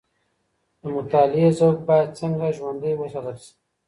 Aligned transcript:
د 0.81 0.83
مطالعې 0.95 1.47
ذوق 1.57 1.77
باید 1.89 2.15
څنګه 2.19 2.45
ژوندی 2.57 2.93
وساتل 2.97 3.37
سي؟ 3.43 3.51